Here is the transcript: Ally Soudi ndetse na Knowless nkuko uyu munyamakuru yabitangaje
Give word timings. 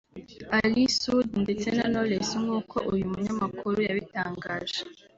Ally 0.57 0.83
Soudi 0.99 1.35
ndetse 1.45 1.67
na 1.75 1.85
Knowless 1.91 2.29
nkuko 2.43 2.77
uyu 2.91 3.05
munyamakuru 3.11 3.77
yabitangaje 3.87 4.79